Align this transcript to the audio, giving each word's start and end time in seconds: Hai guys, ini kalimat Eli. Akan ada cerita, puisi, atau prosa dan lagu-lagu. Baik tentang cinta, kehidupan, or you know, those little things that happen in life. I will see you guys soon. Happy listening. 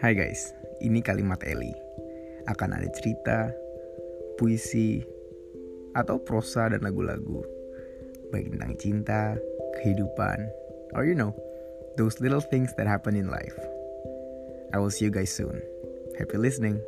Hai 0.00 0.16
guys, 0.16 0.56
ini 0.80 1.04
kalimat 1.04 1.44
Eli. 1.44 1.76
Akan 2.48 2.72
ada 2.72 2.88
cerita, 2.96 3.52
puisi, 4.40 5.04
atau 5.92 6.16
prosa 6.16 6.72
dan 6.72 6.80
lagu-lagu. 6.80 7.44
Baik 8.32 8.48
tentang 8.48 8.74
cinta, 8.80 9.36
kehidupan, 9.76 10.40
or 10.96 11.04
you 11.04 11.12
know, 11.12 11.36
those 12.00 12.16
little 12.24 12.40
things 12.40 12.72
that 12.80 12.88
happen 12.88 13.12
in 13.12 13.28
life. 13.28 13.60
I 14.72 14.80
will 14.80 14.88
see 14.88 15.04
you 15.04 15.12
guys 15.12 15.28
soon. 15.28 15.60
Happy 16.16 16.40
listening. 16.40 16.80